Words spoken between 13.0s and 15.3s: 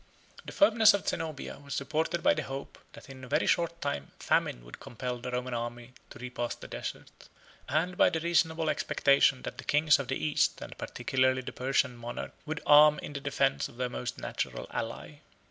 in the defence of their most natural ally.